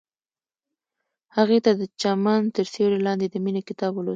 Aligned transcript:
هغې 1.35 1.57
د 1.79 1.81
چمن 2.01 2.41
تر 2.55 2.65
سیوري 2.73 2.99
لاندې 3.07 3.25
د 3.29 3.35
مینې 3.43 3.61
کتاب 3.69 3.91
ولوست. 3.95 4.09